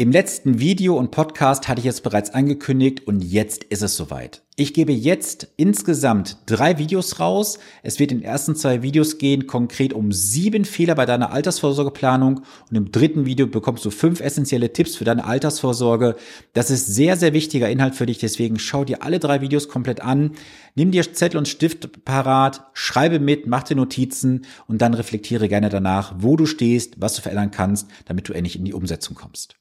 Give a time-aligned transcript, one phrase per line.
[0.00, 4.42] Im letzten Video und Podcast hatte ich es bereits angekündigt und jetzt ist es soweit.
[4.54, 7.58] Ich gebe jetzt insgesamt drei Videos raus.
[7.82, 12.42] Es wird in den ersten zwei Videos gehen konkret um sieben Fehler bei deiner Altersvorsorgeplanung
[12.70, 16.14] und im dritten Video bekommst du fünf essentielle Tipps für deine Altersvorsorge.
[16.52, 20.00] Das ist sehr, sehr wichtiger Inhalt für dich, deswegen schau dir alle drei Videos komplett
[20.00, 20.30] an.
[20.76, 25.70] Nimm dir Zettel und Stift parat, schreibe mit, mach dir Notizen und dann reflektiere gerne
[25.70, 29.56] danach, wo du stehst, was du verändern kannst, damit du endlich in die Umsetzung kommst.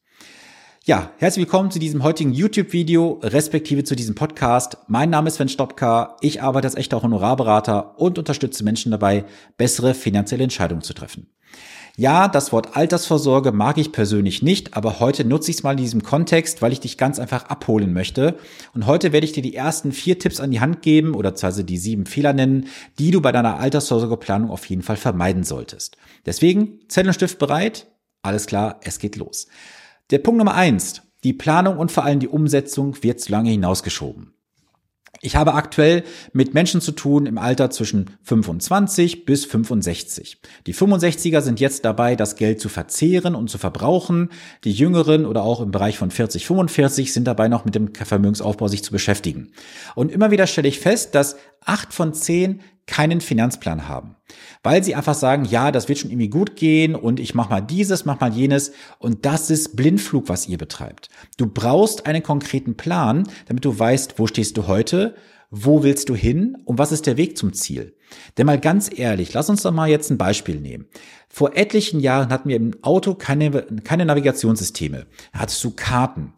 [0.87, 4.77] Ja, herzlich willkommen zu diesem heutigen YouTube-Video, respektive zu diesem Podcast.
[4.87, 6.15] Mein Name ist Sven Stopka.
[6.21, 9.25] Ich arbeite als echter Honorarberater und unterstütze Menschen dabei,
[9.57, 11.27] bessere finanzielle Entscheidungen zu treffen.
[11.97, 15.77] Ja, das Wort Altersvorsorge mag ich persönlich nicht, aber heute nutze ich es mal in
[15.77, 18.37] diesem Kontext, weil ich dich ganz einfach abholen möchte.
[18.73, 21.63] Und heute werde ich dir die ersten vier Tipps an die Hand geben oder also
[21.63, 22.67] die sieben Fehler nennen,
[22.97, 25.97] die du bei deiner Altersvorsorgeplanung auf jeden Fall vermeiden solltest.
[26.25, 27.87] Deswegen, Zettel und Stift bereit?
[28.21, 29.47] Alles klar, es geht los.
[30.09, 31.01] Der Punkt Nummer eins.
[31.25, 34.33] Die Planung und vor allem die Umsetzung wird zu lange hinausgeschoben.
[35.21, 40.39] Ich habe aktuell mit Menschen zu tun im Alter zwischen 25 bis 65.
[40.65, 44.29] Die 65er sind jetzt dabei, das Geld zu verzehren und zu verbrauchen.
[44.63, 48.69] Die Jüngeren oder auch im Bereich von 40, 45 sind dabei noch mit dem Vermögensaufbau
[48.69, 49.51] sich zu beschäftigen.
[49.95, 54.15] Und immer wieder stelle ich fest, dass acht von zehn keinen Finanzplan haben,
[54.63, 57.61] weil sie einfach sagen, ja, das wird schon irgendwie gut gehen und ich mache mal
[57.61, 61.09] dieses, mach mal jenes und das ist Blindflug, was ihr betreibt.
[61.37, 65.15] Du brauchst einen konkreten Plan, damit du weißt, wo stehst du heute,
[65.49, 67.95] wo willst du hin und was ist der Weg zum Ziel?
[68.37, 70.87] Denn mal ganz ehrlich, lass uns doch mal jetzt ein Beispiel nehmen.
[71.29, 73.51] Vor etlichen Jahren hatten wir im Auto keine,
[73.83, 75.07] keine Navigationssysteme.
[75.33, 76.33] Da hattest du Karten.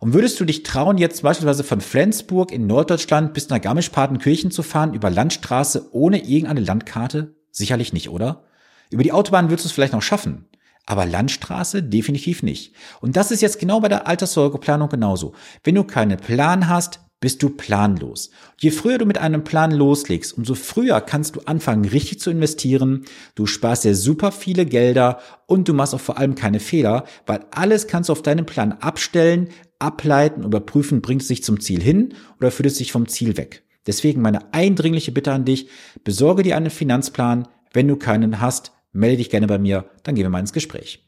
[0.00, 4.62] Und würdest du dich trauen, jetzt beispielsweise von Flensburg in Norddeutschland bis nach Garmisch-Partenkirchen zu
[4.62, 7.36] fahren über Landstraße ohne irgendeine Landkarte?
[7.50, 8.44] Sicherlich nicht, oder?
[8.90, 10.48] Über die Autobahn würdest du es vielleicht noch schaffen.
[10.86, 12.74] Aber Landstraße definitiv nicht.
[13.02, 15.34] Und das ist jetzt genau bei der Alterssorgeplanung genauso.
[15.64, 18.30] Wenn du keinen Plan hast, bist du planlos.
[18.58, 23.04] Je früher du mit einem Plan loslegst, umso früher kannst du anfangen, richtig zu investieren.
[23.34, 27.44] Du sparst dir super viele Gelder und du machst auch vor allem keine Fehler, weil
[27.50, 32.14] alles kannst du auf deinem Plan abstellen, ableiten, überprüfen, bringt es sich zum Ziel hin
[32.38, 33.64] oder führt es sich vom Ziel weg.
[33.86, 35.68] Deswegen meine eindringliche Bitte an dich,
[36.04, 37.48] besorge dir einen Finanzplan.
[37.72, 41.04] Wenn du keinen hast, melde dich gerne bei mir, dann gehen wir mal ins Gespräch.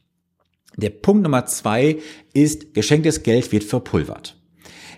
[0.75, 1.99] Der Punkt Nummer zwei
[2.33, 4.37] ist, geschenktes Geld wird verpulvert.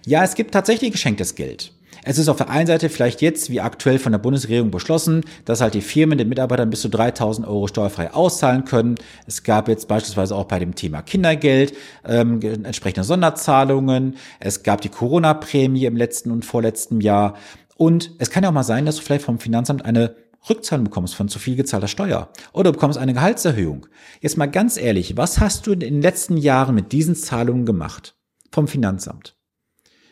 [0.06, 1.74] Ja, es gibt tatsächlich geschenktes Geld.
[2.08, 5.60] Es ist auf der einen Seite vielleicht jetzt, wie aktuell von der Bundesregierung beschlossen, dass
[5.60, 8.94] halt die Firmen den Mitarbeitern bis zu 3000 Euro steuerfrei auszahlen können.
[9.26, 11.74] Es gab jetzt beispielsweise auch bei dem Thema Kindergeld
[12.06, 14.18] ähm, entsprechende Sonderzahlungen.
[14.40, 17.38] Es gab die Corona-Prämie im letzten und vorletzten Jahr.
[17.76, 20.16] Und es kann ja auch mal sein, dass du vielleicht vom Finanzamt eine
[20.48, 23.88] Rückzahlung bekommst von zu viel gezahlter Steuer oder du bekommst eine Gehaltserhöhung.
[24.22, 28.16] Jetzt mal ganz ehrlich, was hast du in den letzten Jahren mit diesen Zahlungen gemacht
[28.52, 29.36] vom Finanzamt?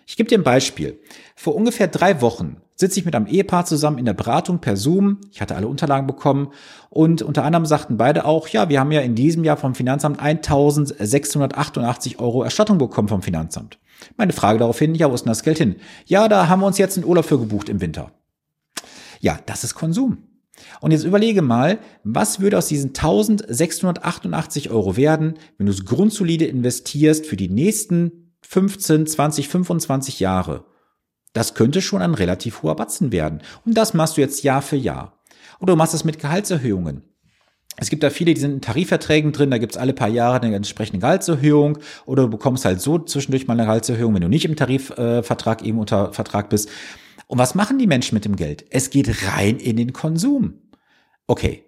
[0.06, 1.00] Ich gebe dir ein Beispiel.
[1.36, 5.22] Vor ungefähr drei Wochen sitze ich mit einem Ehepaar zusammen in der Beratung per Zoom.
[5.32, 6.50] Ich hatte alle Unterlagen bekommen
[6.90, 10.20] und unter anderem sagten beide auch, ja, wir haben ja in diesem Jahr vom Finanzamt
[10.20, 13.80] 1688 Euro Erstattung bekommen vom Finanzamt.
[14.18, 15.76] Meine Frage daraufhin, ja, wo ist denn das Geld hin?
[16.06, 18.12] Ja, da haben wir uns jetzt einen Urlaub für gebucht im Winter.
[19.20, 20.18] Ja, das ist Konsum.
[20.82, 26.46] Und jetzt überlege mal, was würde aus diesen 1688 Euro werden, wenn du es grundsolide
[26.46, 30.66] investierst für die nächsten 15, 20, 25 Jahre.
[31.34, 33.42] Das könnte schon ein relativ hoher Batzen werden.
[33.66, 35.20] Und das machst du jetzt Jahr für Jahr.
[35.60, 37.04] Oder du machst das mit Gehaltserhöhungen.
[37.78, 40.56] Es gibt da viele, die sind in Tarifverträgen drin, da gibt's alle paar Jahre eine
[40.56, 44.56] entsprechende Gehaltserhöhung oder du bekommst halt so zwischendurch mal eine Gehaltserhöhung, wenn du nicht im
[44.56, 46.70] Tarifvertrag eben unter Vertrag bist.
[47.26, 48.66] Und was machen die Menschen mit dem Geld?
[48.70, 50.62] Es geht rein in den Konsum.
[51.26, 51.64] Okay,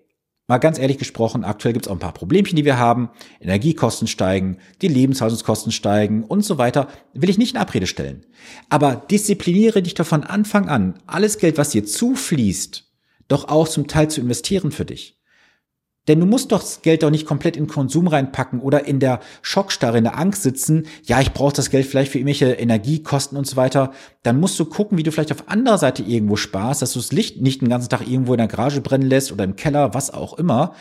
[0.48, 3.10] Mal ganz ehrlich gesprochen, aktuell gibt es auch ein paar Problemchen, die wir haben.
[3.42, 6.88] Energiekosten steigen, die Lebenshaltungskosten steigen und so weiter.
[7.14, 8.28] Will ich nicht in Abrede stellen.
[8.70, 12.84] Aber diszipliniere dich doch von Anfang an, alles Geld, was dir zufließt,
[13.28, 15.15] doch auch zum Teil zu investieren für dich.
[16.08, 19.20] Denn du musst doch das Geld doch nicht komplett in Konsum reinpacken oder in der
[19.42, 20.86] Schockstarre, in der Angst sitzen.
[21.04, 23.92] Ja, ich brauche das Geld vielleicht für irgendwelche Energiekosten und so weiter.
[24.24, 27.12] Dann musst du gucken, wie du vielleicht auf anderer Seite irgendwo sparst, dass du das
[27.12, 30.12] Licht nicht den ganzen Tag irgendwo in der Garage brennen lässt oder im Keller, was
[30.12, 30.76] auch immer.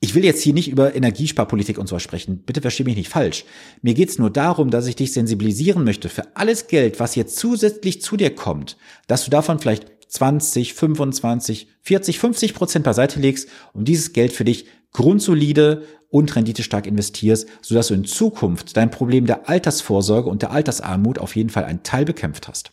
[0.00, 2.44] Ich will jetzt hier nicht über Energiesparpolitik und so sprechen.
[2.46, 3.44] Bitte verstehe mich nicht falsch.
[3.82, 8.00] Mir geht's nur darum, dass ich dich sensibilisieren möchte für alles Geld, was jetzt zusätzlich
[8.00, 8.76] zu dir kommt,
[9.08, 14.44] dass du davon vielleicht 20, 25, 40, 50 Prozent beiseite legst und dieses Geld für
[14.44, 20.50] dich grundsolide und renditestark investierst, sodass du in Zukunft dein Problem der Altersvorsorge und der
[20.50, 22.72] Altersarmut auf jeden Fall einen Teil bekämpft hast.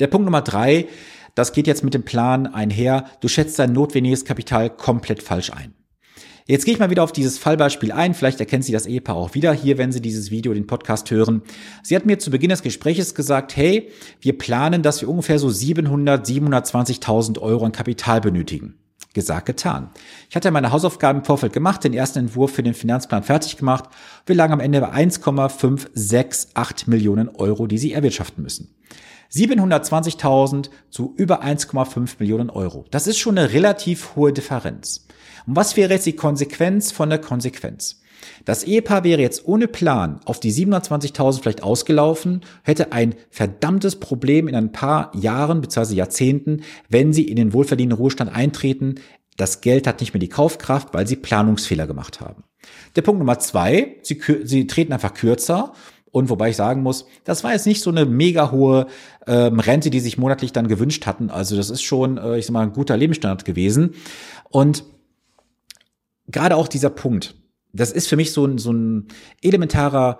[0.00, 0.88] Der Punkt Nummer drei,
[1.34, 5.74] das geht jetzt mit dem Plan einher, du schätzt dein notwendiges Kapital komplett falsch ein.
[6.50, 8.12] Jetzt gehe ich mal wieder auf dieses Fallbeispiel ein.
[8.12, 11.42] Vielleicht erkennt Sie das Ehepaar auch wieder hier, wenn Sie dieses Video, den Podcast hören.
[11.84, 13.88] Sie hat mir zu Beginn des Gespräches gesagt, hey,
[14.20, 18.74] wir planen, dass wir ungefähr so 700, 720.000 Euro an Kapital benötigen.
[19.14, 19.90] Gesagt, getan.
[20.28, 23.84] Ich hatte meine Hausaufgaben im Vorfeld gemacht, den ersten Entwurf für den Finanzplan fertig gemacht.
[24.26, 28.74] Wir lagen am Ende bei 1,568 Millionen Euro, die Sie erwirtschaften müssen.
[29.32, 32.86] 720.000 zu über 1,5 Millionen Euro.
[32.90, 35.06] Das ist schon eine relativ hohe Differenz.
[35.50, 38.02] Und was wäre jetzt die Konsequenz von der Konsequenz?
[38.44, 44.46] Das Ehepaar wäre jetzt ohne Plan auf die 720.000 vielleicht ausgelaufen, hätte ein verdammtes Problem
[44.46, 45.96] in ein paar Jahren bzw.
[45.96, 49.00] Jahrzehnten, wenn sie in den wohlverdienten Ruhestand eintreten.
[49.36, 52.44] Das Geld hat nicht mehr die Kaufkraft, weil sie Planungsfehler gemacht haben.
[52.94, 55.72] Der Punkt Nummer zwei, sie, sie treten einfach kürzer
[56.12, 58.86] und wobei ich sagen muss, das war jetzt nicht so eine mega hohe
[59.26, 61.28] ähm, Rente, die sich monatlich dann gewünscht hatten.
[61.28, 63.94] Also das ist schon, äh, ich sag mal, ein guter Lebensstandard gewesen.
[64.48, 64.84] Und
[66.30, 67.34] gerade auch dieser Punkt,
[67.72, 69.08] das ist für mich so ein, so ein
[69.42, 70.18] elementarer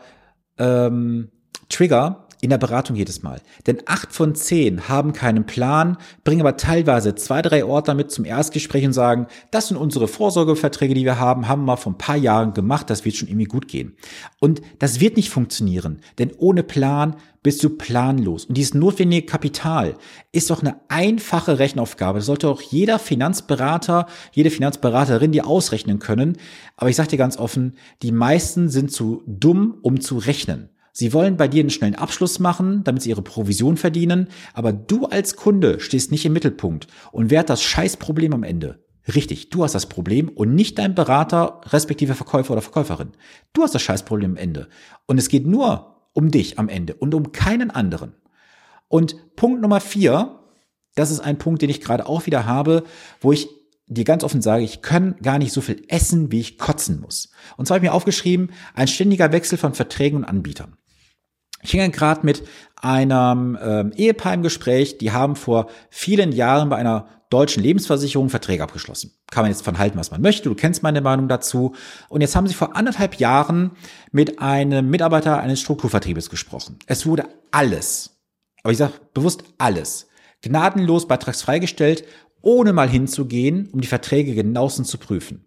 [0.58, 1.30] ähm,
[1.68, 3.40] Trigger in der Beratung jedes Mal.
[3.66, 8.24] Denn acht von zehn haben keinen Plan, bringen aber teilweise zwei, drei Ordner mit zum
[8.24, 12.16] Erstgespräch und sagen, das sind unsere Vorsorgeverträge, die wir haben, haben wir vor ein paar
[12.16, 13.94] Jahren gemacht, das wird schon irgendwie gut gehen.
[14.38, 18.44] Und das wird nicht funktionieren, denn ohne Plan bist du planlos.
[18.44, 19.96] Und dieses notwendige Kapital
[20.32, 22.18] ist doch eine einfache Rechenaufgabe.
[22.18, 26.36] Das sollte auch jeder Finanzberater, jede Finanzberaterin dir ausrechnen können.
[26.76, 30.68] Aber ich sage dir ganz offen, die meisten sind zu dumm, um zu rechnen.
[30.92, 35.06] Sie wollen bei dir einen schnellen Abschluss machen, damit sie ihre Provision verdienen, aber du
[35.06, 36.86] als Kunde stehst nicht im Mittelpunkt.
[37.12, 38.84] Und wer hat das Scheißproblem am Ende?
[39.14, 43.12] Richtig, du hast das Problem und nicht dein Berater, respektive Verkäufer oder Verkäuferin.
[43.52, 44.68] Du hast das Scheißproblem am Ende.
[45.06, 48.14] Und es geht nur um dich am Ende und um keinen anderen.
[48.88, 50.40] Und Punkt Nummer vier,
[50.96, 52.84] das ist ein Punkt, den ich gerade auch wieder habe,
[53.20, 53.48] wo ich
[53.86, 57.30] dir ganz offen sage, ich kann gar nicht so viel essen, wie ich kotzen muss.
[57.56, 60.76] Und zwar habe ich mir aufgeschrieben, ein ständiger Wechsel von Verträgen und Anbietern.
[61.62, 62.42] Ich hänge gerade mit
[62.76, 68.62] einem ähm, Ehepaar im Gespräch, die haben vor vielen Jahren bei einer deutschen Lebensversicherung Verträge
[68.62, 69.12] abgeschlossen.
[69.30, 70.48] Kann man jetzt von halten, was man möchte.
[70.48, 71.74] Du kennst meine Meinung dazu.
[72.08, 73.72] Und jetzt haben sie vor anderthalb Jahren
[74.10, 76.78] mit einem Mitarbeiter eines Strukturvertriebes gesprochen.
[76.86, 78.20] Es wurde alles,
[78.62, 80.08] aber ich sage bewusst alles,
[80.42, 82.04] gnadenlos beitragsfreigestellt,
[82.42, 85.44] ohne mal hinzugehen, um die Verträge genauestens zu prüfen.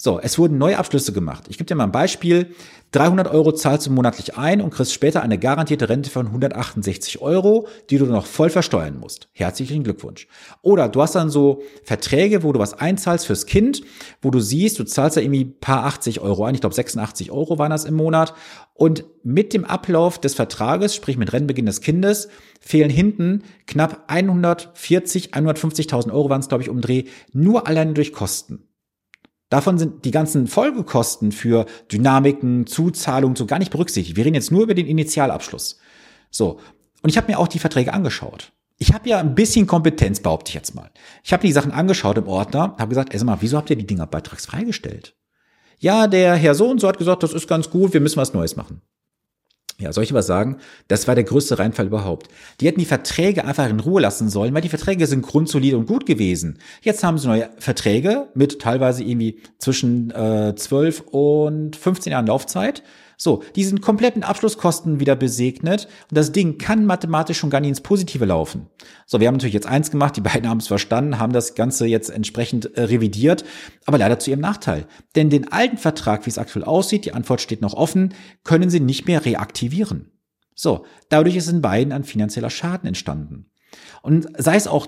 [0.00, 1.46] So, es wurden neue Abschlüsse gemacht.
[1.48, 2.54] Ich gebe dir mal ein Beispiel.
[2.92, 7.66] 300 Euro zahlst du monatlich ein und kriegst später eine garantierte Rente von 168 Euro,
[7.90, 9.28] die du noch voll versteuern musst.
[9.32, 10.28] Herzlichen Glückwunsch.
[10.62, 13.82] Oder du hast dann so Verträge, wo du was einzahlst fürs Kind,
[14.22, 16.54] wo du siehst, du zahlst ja irgendwie paar 80 Euro ein.
[16.54, 18.34] Ich glaube 86 Euro waren das im Monat.
[18.74, 22.28] Und mit dem Ablauf des Vertrages, sprich mit Rennbeginn des Kindes,
[22.60, 28.67] fehlen hinten knapp 140, 150.000 Euro waren es, glaube ich, umdreh, nur allein durch Kosten.
[29.48, 34.16] Davon sind die ganzen Folgekosten für Dynamiken, Zuzahlungen so gar nicht berücksichtigt.
[34.16, 35.78] Wir reden jetzt nur über den Initialabschluss.
[36.30, 36.60] So.
[37.02, 38.52] Und ich habe mir auch die Verträge angeschaut.
[38.76, 40.90] Ich habe ja ein bisschen Kompetenz, behaupte ich jetzt mal.
[41.24, 43.76] Ich habe die Sachen angeschaut im Ordner, habe gesagt, ey, sag mal, wieso habt ihr
[43.76, 45.16] die Dinger beitragsfrei gestellt?
[45.78, 48.34] Ja, der Herr so und so hat gesagt, das ist ganz gut, wir müssen was
[48.34, 48.82] Neues machen.
[49.80, 50.56] Ja, soll ich aber sagen,
[50.88, 52.28] das war der größte Reinfall überhaupt.
[52.60, 55.86] Die hätten die Verträge einfach in Ruhe lassen sollen, weil die Verträge sind grundsolide und
[55.86, 56.58] gut gewesen.
[56.82, 62.82] Jetzt haben sie neue Verträge mit teilweise irgendwie zwischen äh, 12 und 15 Jahren Laufzeit.
[63.20, 67.70] So, die sind kompletten Abschlusskosten wieder besegnet und das Ding kann mathematisch schon gar nicht
[67.70, 68.68] ins Positive laufen.
[69.06, 71.86] So, wir haben natürlich jetzt eins gemacht, die beiden haben es verstanden, haben das Ganze
[71.86, 73.44] jetzt entsprechend äh, revidiert,
[73.86, 74.86] aber leider zu ihrem Nachteil.
[75.16, 78.80] Denn den alten Vertrag, wie es aktuell aussieht, die Antwort steht noch offen, können sie
[78.80, 80.12] nicht mehr reaktivieren.
[80.54, 83.50] So, dadurch ist in beiden ein finanzieller Schaden entstanden.
[84.00, 84.86] Und sei es auch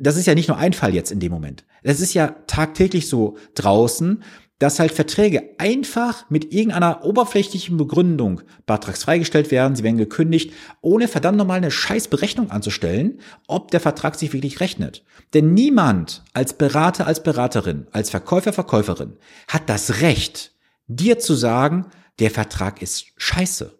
[0.00, 1.64] das ist ja nicht nur ein Fall jetzt in dem Moment.
[1.82, 4.22] Das ist ja tagtäglich so draußen,
[4.58, 11.38] dass halt Verträge einfach mit irgendeiner oberflächlichen Begründung beitragsfreigestellt werden, sie werden gekündigt, ohne verdammt
[11.38, 15.04] nochmal eine scheiß Berechnung anzustellen, ob der Vertrag sich wirklich rechnet.
[15.32, 20.52] Denn niemand als Berater, als Beraterin, als Verkäufer, Verkäuferin hat das Recht,
[20.88, 21.86] dir zu sagen,
[22.18, 23.78] der Vertrag ist scheiße.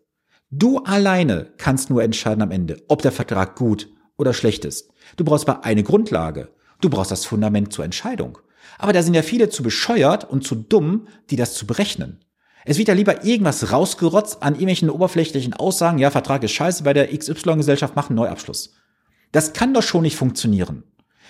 [0.50, 4.90] Du alleine kannst nur entscheiden am Ende, ob der Vertrag gut oder schlecht ist.
[5.16, 6.50] Du brauchst aber eine Grundlage.
[6.80, 8.38] Du brauchst das Fundament zur Entscheidung.
[8.76, 12.20] Aber da sind ja viele zu bescheuert und zu dumm, die das zu berechnen.
[12.64, 16.92] Es wird ja lieber irgendwas rausgerotzt an irgendwelchen oberflächlichen Aussagen, ja, Vertrag ist scheiße, bei
[16.92, 18.74] der XY-Gesellschaft machen Neuabschluss.
[19.32, 20.84] Das kann doch schon nicht funktionieren.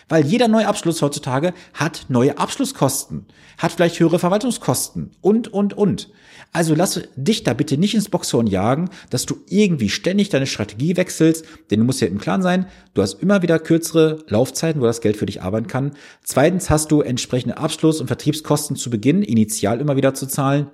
[0.08, 3.26] Weil jeder neue Abschluss heutzutage hat neue Abschlusskosten,
[3.58, 6.10] hat vielleicht höhere Verwaltungskosten und, und, und.
[6.52, 10.96] Also lass dich da bitte nicht ins Boxhorn jagen, dass du irgendwie ständig deine Strategie
[10.96, 14.86] wechselst, denn du musst ja im Klaren sein, du hast immer wieder kürzere Laufzeiten, wo
[14.86, 15.92] das Geld für dich arbeiten kann.
[16.24, 20.70] Zweitens hast du entsprechende Abschluss- und Vertriebskosten zu Beginn, initial immer wieder zu zahlen.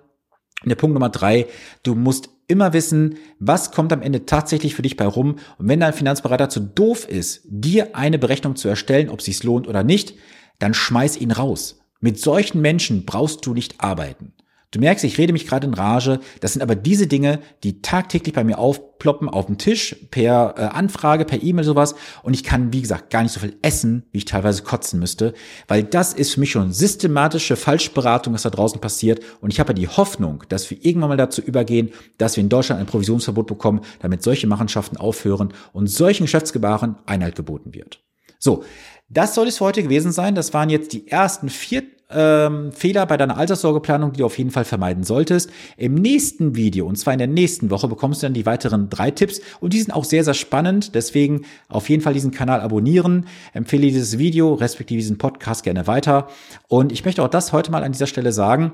[0.63, 1.47] Und der Punkt Nummer drei,
[1.83, 5.37] du musst immer wissen, was kommt am Ende tatsächlich für dich bei rum.
[5.59, 9.43] Und wenn dein Finanzberater zu doof ist, dir eine Berechnung zu erstellen, ob es sich
[9.43, 10.15] lohnt oder nicht,
[10.59, 11.81] dann schmeiß ihn raus.
[12.01, 14.33] Mit solchen Menschen brauchst du nicht arbeiten.
[14.71, 16.19] Du merkst, ich rede mich gerade in Rage.
[16.41, 20.63] Das sind aber diese Dinge, die tagtäglich bei mir aufploppen auf dem Tisch, per äh,
[20.63, 21.95] Anfrage, per E-Mail sowas.
[22.25, 25.33] Und ich kann, wie gesagt, gar nicht so viel essen, wie ich teilweise kotzen müsste,
[25.69, 29.21] weil das ist für mich schon systematische Falschberatung, was da draußen passiert.
[29.41, 32.49] Und ich habe ja die Hoffnung, dass wir irgendwann mal dazu übergehen, dass wir in
[32.49, 38.03] Deutschland ein Provisionsverbot bekommen, damit solche Machenschaften aufhören und solchen Geschäftsgebaren Einhalt geboten wird.
[38.41, 38.65] So,
[39.09, 40.35] das soll es für heute gewesen sein.
[40.35, 44.51] Das waren jetzt die ersten vier ähm, Fehler bei deiner Alterssorgeplanung, die du auf jeden
[44.51, 45.51] Fall vermeiden solltest.
[45.77, 49.11] Im nächsten Video, und zwar in der nächsten Woche, bekommst du dann die weiteren drei
[49.11, 50.95] Tipps und die sind auch sehr, sehr spannend.
[50.95, 56.29] Deswegen auf jeden Fall diesen Kanal abonnieren, empfehle dieses Video, respektive diesen Podcast gerne weiter.
[56.69, 58.73] Und ich möchte auch das heute mal an dieser Stelle sagen.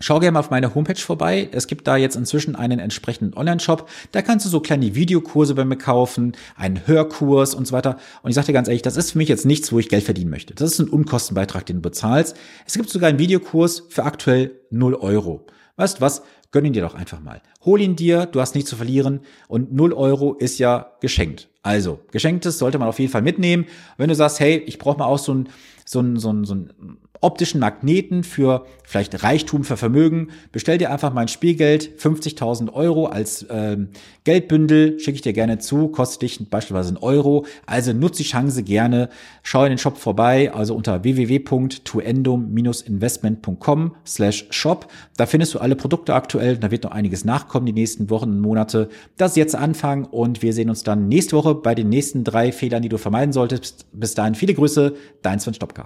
[0.00, 1.48] Schau gerne mal auf meine Homepage vorbei.
[1.52, 3.88] Es gibt da jetzt inzwischen einen entsprechenden Online-Shop.
[4.10, 7.96] Da kannst du so kleine Videokurse bei mir kaufen, einen Hörkurs und so weiter.
[8.22, 10.02] Und ich sage dir ganz ehrlich, das ist für mich jetzt nichts, wo ich Geld
[10.02, 10.52] verdienen möchte.
[10.52, 12.36] Das ist ein Unkostenbeitrag, den du bezahlst.
[12.66, 15.46] Es gibt sogar einen Videokurs für aktuell 0 Euro.
[15.76, 16.22] Weißt du was?
[16.50, 17.40] Gönn ihn dir doch einfach mal.
[17.64, 21.48] Hol ihn dir, du hast nichts zu verlieren und 0 Euro ist ja geschenkt.
[21.64, 23.66] Also, geschenktes sollte man auf jeden Fall mitnehmen.
[23.96, 25.48] Wenn du sagst, hey, ich brauche mal auch so ein,
[25.84, 30.28] so ein, so ein, so ein optischen Magneten für vielleicht Reichtum, für Vermögen.
[30.52, 33.88] Bestell dir einfach mein Spielgeld, 50.000 Euro als ähm,
[34.24, 37.46] Geldbündel, schicke ich dir gerne zu, kostet dich beispielsweise einen Euro.
[37.64, 39.08] Also nutze die Chance gerne,
[39.42, 44.88] schau in den Shop vorbei, also unter www.tuendum-investment.com slash shop.
[45.16, 48.40] Da findest du alle Produkte aktuell, da wird noch einiges nachkommen die nächsten Wochen und
[48.40, 48.90] Monate.
[49.16, 52.52] Das ist jetzt Anfang und wir sehen uns dann nächste Woche bei den nächsten drei
[52.52, 53.86] Fehlern, die du vermeiden solltest.
[53.92, 55.83] Bis dahin viele Grüße, dein Sven Stopka.